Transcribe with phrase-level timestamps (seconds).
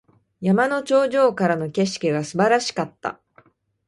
[0.41, 3.19] 山の頂上からの景色が素晴らしかった。